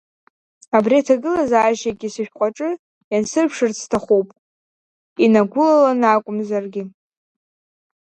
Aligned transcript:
Абри 0.77 0.97
аҭагылазаашьагьы 1.01 2.07
сышәҟәаҿы 2.13 2.69
иансырԥшырц 3.11 3.77
сҭахуп, 3.83 4.27
инагәылаланы 5.23 6.07
акәымзаргьы. 6.09 6.83